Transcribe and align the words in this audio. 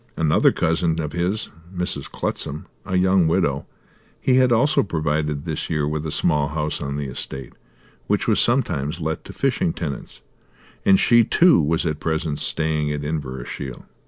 Another 0.17 0.51
cousin 0.51 0.99
of 0.99 1.11
his, 1.11 1.49
Mrs. 1.71 2.09
Clutsam, 2.09 2.65
a 2.87 2.97
young 2.97 3.27
widow, 3.27 3.67
he 4.19 4.37
had 4.37 4.51
also 4.51 4.81
provided 4.81 5.45
this 5.45 5.69
year 5.69 5.87
with 5.87 6.07
a 6.07 6.11
small 6.11 6.47
house 6.47 6.81
on 6.81 6.97
the 6.97 7.05
estate 7.05 7.53
which 8.07 8.27
was 8.27 8.39
sometimes 8.39 8.99
let 8.99 9.23
to 9.25 9.31
fishing 9.31 9.73
tenants, 9.73 10.21
and 10.87 10.99
she, 10.99 11.23
too, 11.23 11.61
was 11.61 11.85
at 11.85 11.99
present 11.99 12.39
staying 12.39 12.91
at 12.91 13.03
Inverashiel. 13.03 13.85